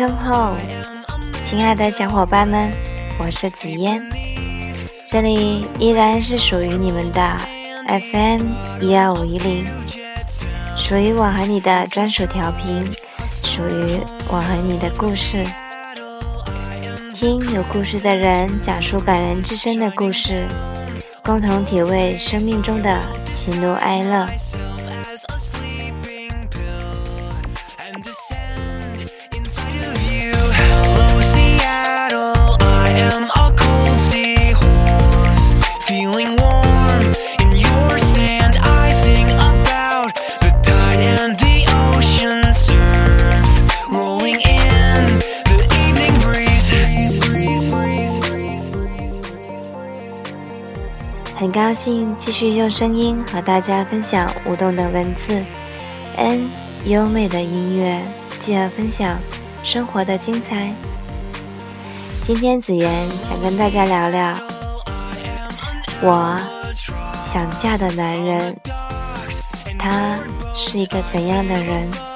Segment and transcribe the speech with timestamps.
[0.00, 0.56] Come home，
[1.42, 2.72] 亲爱的小伙伴们，
[3.18, 4.00] 我是紫嫣，
[5.06, 7.22] 这里依然是属于你们的
[7.86, 8.46] FM
[8.80, 9.66] 一二五一零，
[10.74, 12.82] 属于我和你的专属调频，
[13.44, 14.00] 属于
[14.30, 15.44] 我和你的故事。
[17.12, 20.48] 听有故事的人讲述感人至深的故事，
[21.22, 24.26] 共同体味生命中的喜怒哀乐。
[52.18, 55.42] 继续用声音和大家分享舞动的文字
[56.14, 56.50] ，N
[56.84, 57.98] 优美的音乐，
[58.38, 59.16] 继而分享
[59.64, 60.74] 生活的精彩。
[62.22, 64.36] 今天子妍想跟大家聊聊，
[66.02, 66.36] 我
[67.24, 68.54] 想嫁的男人，
[69.78, 70.18] 他
[70.54, 72.09] 是一个怎样的人？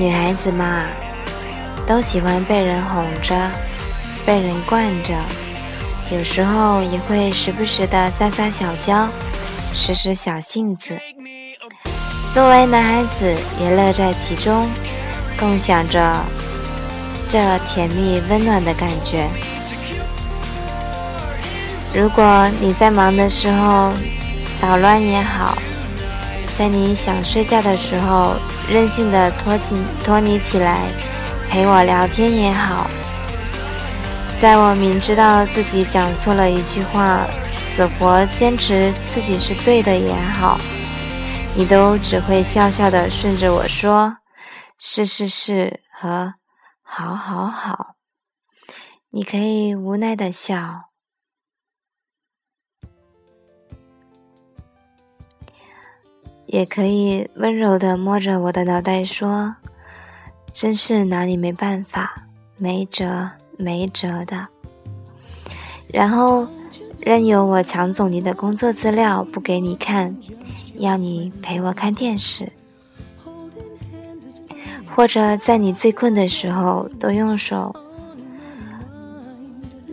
[0.00, 0.86] 女孩子嘛，
[1.86, 3.36] 都喜欢被人哄着，
[4.24, 5.14] 被人惯着，
[6.10, 9.06] 有时候也会时不时的撒撒小娇，
[9.74, 10.98] 使使小性子。
[12.32, 14.66] 作为男孩子，也乐在其中，
[15.38, 16.24] 共享着
[17.28, 19.28] 这甜蜜温暖的感觉。
[21.92, 23.92] 如果你在忙的时候
[24.62, 25.58] 捣乱也好，
[26.60, 28.36] 在你想睡觉的时候。
[28.70, 30.86] 任性的拖起拖你起来，
[31.48, 32.86] 陪我聊天也好。
[34.38, 37.26] 在我明知道自己讲错了一句话，
[37.56, 40.60] 死活坚持自己是对的也好，
[41.56, 44.18] 你都只会笑笑的顺着我说
[44.78, 46.34] “是是是”和
[46.84, 47.94] “好好好”。
[49.10, 50.89] 你可以无奈的笑。
[56.52, 59.54] 也可以温柔的摸着我的脑袋说
[60.52, 62.26] ：“真是拿你没办法，
[62.58, 64.48] 没辙没辙的。”
[65.86, 66.44] 然后
[66.98, 70.16] 任由我抢走你的工作资料不给你看，
[70.74, 72.50] 要你陪我看电视，
[74.92, 77.72] 或者在你最困的时候都用手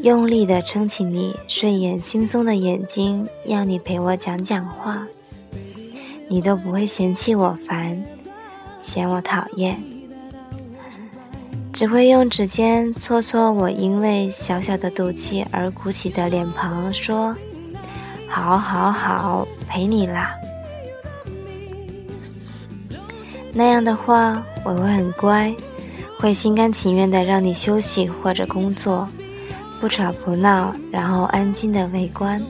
[0.01, 5.07] 用力的撑起你睡眼惺忪的眼睛，要你陪我讲讲话。
[6.27, 8.03] 你都不会嫌弃我烦，
[8.79, 9.81] 嫌我讨厌，
[11.71, 17.35] 只会用指尖搓搓我因为小小的赌气而鼓起的脸庞，说
[18.27, 20.33] ：“好好好，陪你啦。”
[23.53, 25.55] 那样的话，我会很乖，
[26.19, 29.07] 会心甘情愿的让你休息或者工作，
[29.79, 32.41] 不吵不闹，然后安静的围观。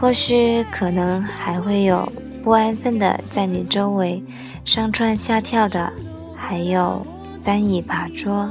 [0.00, 2.10] 或许可能还会有
[2.44, 4.22] 不安分的在你周围
[4.64, 5.92] 上蹿下跳的，
[6.36, 7.04] 还有
[7.42, 8.48] 翻椅爬桌，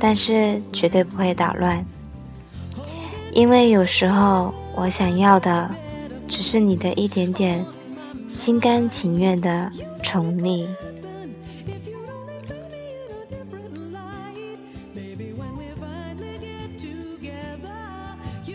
[0.00, 1.84] 但是绝对不会捣乱，
[3.32, 5.70] 因为有时候我想要的
[6.26, 7.64] 只是你的一点点
[8.26, 9.70] 心甘情愿的
[10.02, 10.66] 宠溺。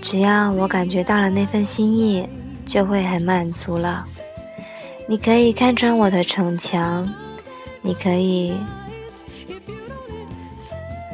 [0.02, 2.28] 只要我感觉到了那份心意，
[2.66, 4.06] 就会很满足了。
[5.08, 7.08] 你可以看穿我的逞强，
[7.82, 8.54] 你可以，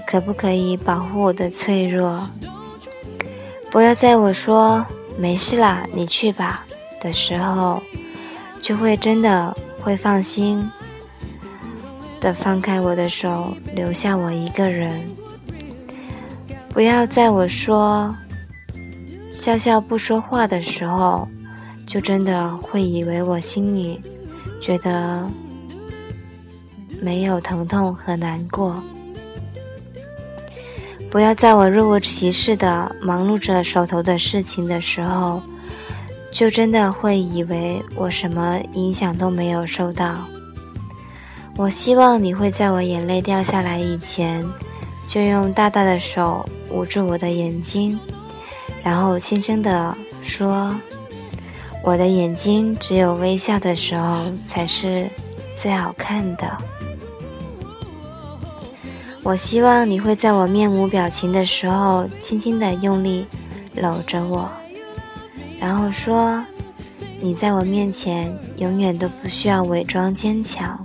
[0.06, 2.30] 可不可以保护我的脆弱？
[3.72, 4.86] 不要在我说
[5.18, 6.64] 没事啦，你去吧
[7.02, 7.82] 的时候，
[8.62, 10.70] 就会真的会放心
[12.22, 15.02] 的放开我的手，留下我一个人。
[16.70, 18.16] 不要在我说。
[19.36, 21.28] 笑笑不说话的时候，
[21.86, 24.00] 就真的会以为我心里
[24.62, 25.30] 觉得
[27.02, 28.82] 没有疼痛和难过。
[31.12, 35.42] 不要在我若无其事的忙碌着手头的事情的时候，
[36.32, 40.16] 就真的会以为我什么影响都没有受到。
[41.58, 44.46] 我希望你会在我眼泪掉下来以前，
[45.06, 48.00] 就用大大的手捂住我的眼睛，
[48.86, 50.76] 然后轻声地说
[51.84, 55.10] ：“我的眼睛只有微笑的时候才是
[55.56, 56.56] 最好看的。
[59.24, 63.26] 我希望你会在我面无表情的时候，轻轻地用力
[63.74, 64.48] 搂着我，
[65.60, 66.46] 然后说
[67.20, 70.80] ：‘你在我面前永远都不需要伪装坚强。’”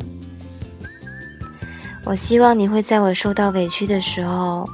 [2.07, 4.67] 我希望你会在我受到委屈的时候，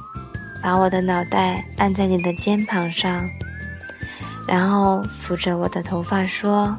[0.67, 3.29] 把我的脑袋按在你的肩膀上，
[4.45, 6.77] 然后抚着我的头发说：“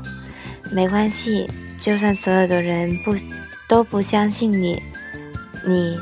[0.70, 1.50] 没关系，
[1.81, 3.17] 就算所有的人不
[3.67, 4.82] 都不相信你，
[5.64, 5.99] 你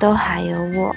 [0.00, 0.96] 都还有我。”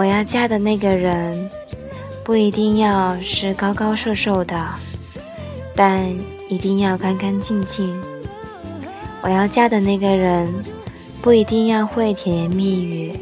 [0.00, 1.50] 我要嫁的那个人，
[2.24, 4.58] 不一定要是高高瘦瘦的，
[5.76, 6.08] 但
[6.48, 7.94] 一定要干干净净。
[9.20, 10.50] 我要嫁的那个人，
[11.20, 13.12] 不一定要会甜言蜜语，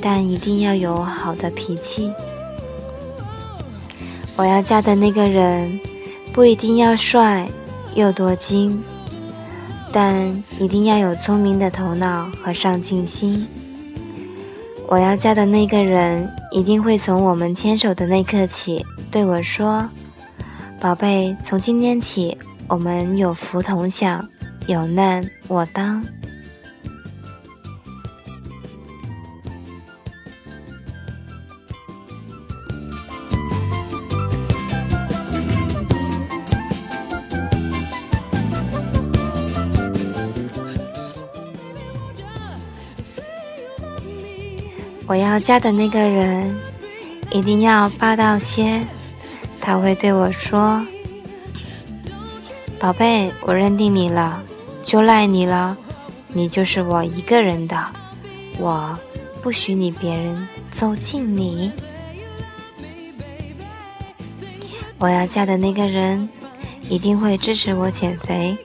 [0.00, 2.08] 但一定要有好的脾气。
[4.38, 5.76] 我要嫁的那个人，
[6.32, 7.48] 不一定要帅
[7.96, 8.80] 又多金，
[9.90, 13.44] 但一定要有聪明的头脑和上进心。
[14.92, 19.88] 我要嫁的那个人一定会从我们牵手的那刻起对我说
[20.78, 22.36] ：“宝贝，从今天起，
[22.68, 24.28] 我们有福同享，
[24.66, 26.04] 有难我当。”
[45.06, 46.56] 我要嫁的那个人
[47.30, 48.84] 一定要霸道些，
[49.60, 50.84] 他会对我说
[52.78, 54.42] ：“宝贝，我认定你了，
[54.82, 55.76] 就赖你了，
[56.28, 57.76] 你就是我一个人的，
[58.58, 58.98] 我
[59.42, 61.70] 不许你别人走近你。”
[64.98, 66.28] 我要嫁的那个人
[66.88, 68.56] 一定会支持我减肥，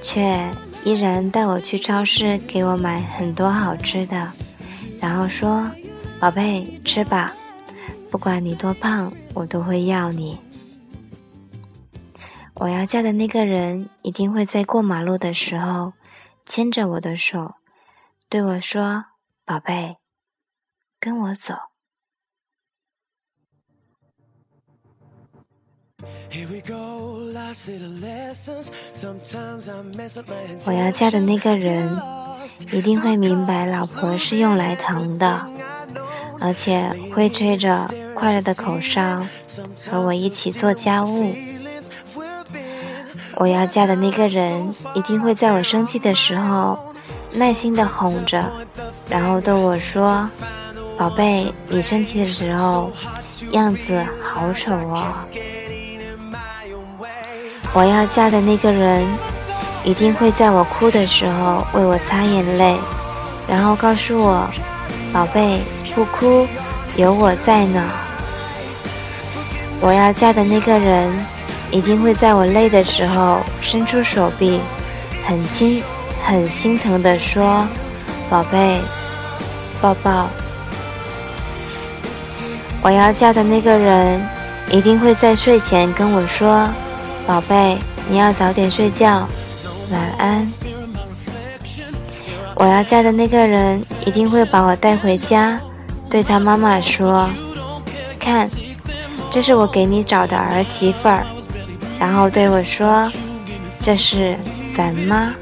[0.00, 0.48] 却
[0.84, 4.32] 依然带我去超市给我买很多好吃的。
[5.06, 5.70] 然后说
[6.18, 7.32] ：“宝贝，吃吧，
[8.10, 10.36] 不管你多胖，我都会要你。”
[12.54, 15.92] 我要嫁的那个人一定会在过马路的时候
[16.44, 17.54] 牵着我的手，
[18.28, 19.04] 对我说
[19.46, 19.98] ：“宝贝，
[20.98, 21.54] 跟我走。”
[30.66, 32.25] 我要嫁的那个人。
[32.72, 35.46] 一定会明白，老婆是用来疼的，
[36.40, 39.22] 而且会吹着快乐的口哨，
[39.90, 41.34] 和我一起做家务。
[43.36, 46.78] 我要嫁的那个人，一定会在我生气的时候，
[47.34, 48.50] 耐心的哄着，
[49.08, 50.28] 然后对我说
[50.96, 52.90] ：“宝贝，你生气的时候，
[53.50, 55.14] 样子好丑哦。”
[57.74, 59.06] 我要嫁的那个人。
[59.86, 62.76] 一定会在我哭的时候为我擦眼泪，
[63.46, 64.44] 然后告诉我
[65.14, 65.60] ：“宝贝，
[65.94, 66.44] 不哭，
[66.96, 67.84] 有我在呢。”
[69.80, 71.14] 我要嫁的那个人
[71.70, 74.60] 一定会在我累的时候伸出手臂，
[75.24, 75.80] 很亲、
[76.24, 77.64] 很心疼地说
[78.28, 78.80] ：“宝贝，
[79.80, 80.28] 抱抱。”
[82.82, 84.20] 我要嫁的那个人
[84.72, 86.68] 一定会在睡前跟我说
[87.24, 87.78] ：“宝贝，
[88.08, 89.28] 你要早点睡觉。”
[89.90, 90.50] 晚安。
[92.56, 95.60] 我要嫁的那个人一定会把我带回家，
[96.08, 97.28] 对他妈妈说
[98.18, 98.48] ：“看，
[99.30, 101.26] 这是我给你找的儿媳妇儿。”
[102.00, 103.06] 然后对我说
[103.82, 104.38] ：“这是
[104.74, 105.34] 咱妈。”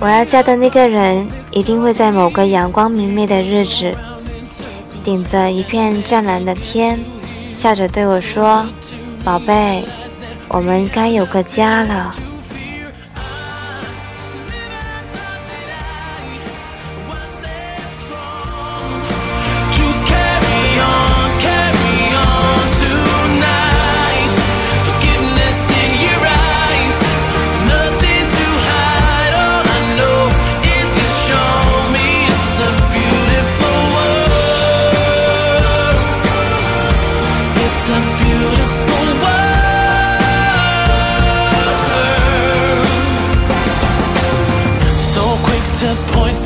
[0.00, 3.92] 我要嫁的那个人一定会在某个阳光明媚的日子，
[5.02, 7.00] 顶着一片湛蓝的天，
[7.50, 8.64] 笑着对我说
[9.24, 9.84] ：“宝贝。”
[10.50, 12.14] 我们该有个家了。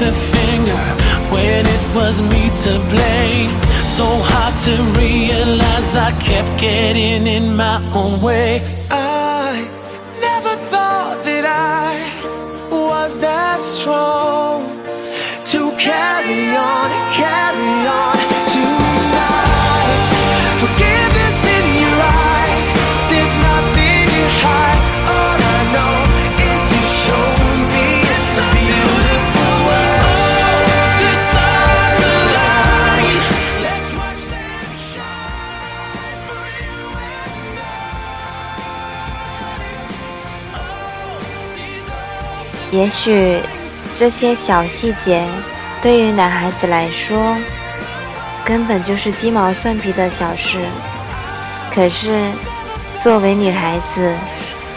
[0.04, 0.85] the finger
[1.32, 3.50] when it was me to blame.
[3.97, 8.61] So hard to realize I kept getting in my own way.
[8.90, 9.52] I
[10.26, 11.92] never thought that I
[12.71, 14.59] was that strong
[15.52, 16.88] to carry on,
[17.21, 18.22] carry on.
[42.83, 43.39] 也许
[43.95, 45.25] 这些小细节
[45.81, 47.37] 对于男孩子来说，
[48.45, 50.59] 根本就是鸡毛蒜皮的小事，
[51.73, 52.29] 可是
[52.99, 54.12] 作为女孩子，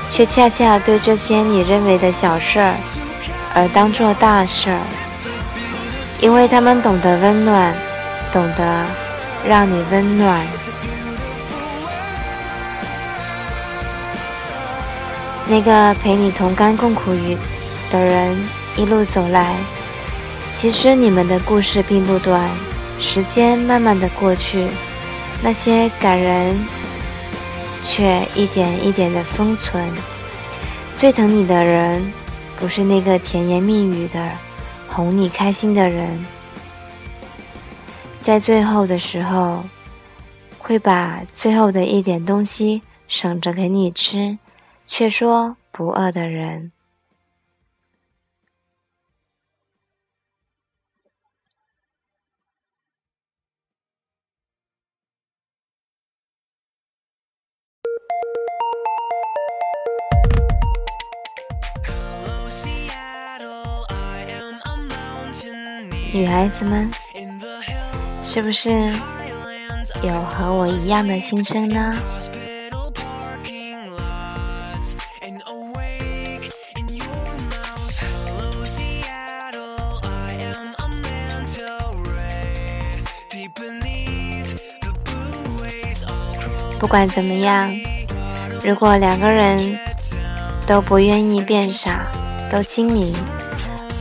[0.08, 2.76] 却恰恰对这些你认为的小事儿
[3.56, 4.78] 而当做大事，
[6.22, 7.74] 因为他们懂得温暖，
[8.32, 8.86] 懂得
[9.48, 10.40] 让你温暖。
[15.48, 17.36] 那个陪你同甘共苦与
[17.92, 18.38] 的人
[18.78, 19.56] 一路走来，
[20.54, 22.50] 其实你们的故事并不短。
[23.00, 24.68] 时间慢慢的过去，
[25.44, 26.58] 那些感人
[27.84, 29.86] 却一点一点的封存。
[30.96, 32.02] 最疼你的人，
[32.58, 34.32] 不是那个甜言蜜语的
[34.88, 36.26] 哄你开心的人，
[38.22, 39.62] 在最后的时候，
[40.58, 44.38] 会把最后的一点东西省着给你吃，
[44.86, 46.72] 却说不饿的人。
[66.16, 66.90] 女孩子们，
[68.24, 68.90] 是不是
[70.02, 71.98] 有和我一样的心声呢？
[86.80, 87.70] 不管怎么样，
[88.64, 89.78] 如果两个人
[90.66, 92.10] 都不愿意变傻，
[92.50, 93.14] 都精明。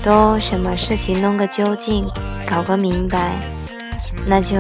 [0.05, 2.05] 都什么事情弄个究竟，
[2.47, 3.41] 搞个明白，
[4.27, 4.57] 那就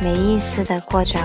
[0.00, 1.18] 没意思的过着。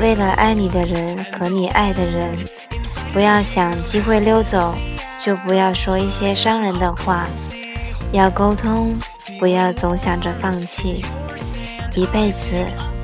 [0.00, 2.30] 为了爱你的人和你爱的人，
[3.12, 4.76] 不要想机会溜走，
[5.20, 7.26] 就不要说一些伤人的话。
[8.12, 8.96] 要沟通，
[9.40, 11.04] 不要总想着放弃。
[11.96, 12.54] 一辈子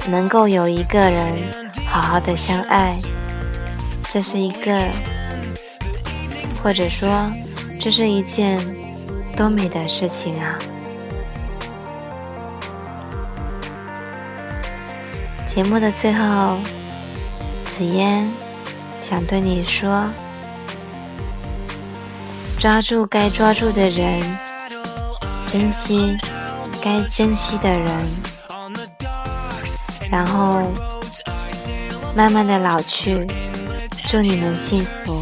[0.09, 1.35] 能够有一个人
[1.89, 2.97] 好好的相爱，
[4.12, 4.88] 这是一个，
[6.61, 7.31] 或者说，
[7.79, 8.59] 这是一件
[9.37, 10.59] 多美的事情啊！
[15.47, 16.59] 节目的最后，
[17.67, 18.29] 紫嫣
[19.00, 20.05] 想对你说：
[22.59, 24.21] 抓住该抓住的人，
[25.47, 26.17] 珍惜
[26.83, 28.09] 该珍惜的人，
[30.11, 30.69] 然后
[32.17, 33.25] 慢慢的老去。
[34.11, 35.20] 祝你们幸福。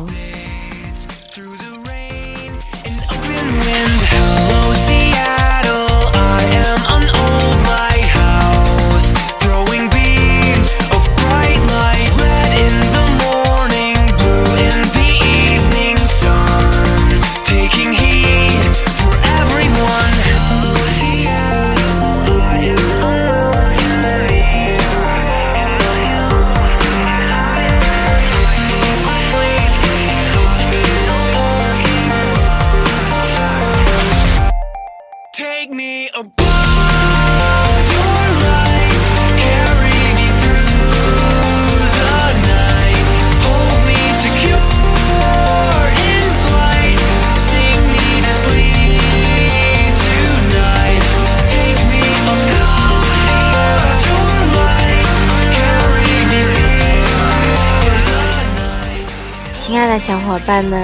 [60.38, 60.80] 伙伴们，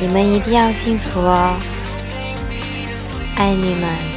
[0.00, 1.54] 你们一定要幸福哦！
[3.36, 4.07] 爱你们。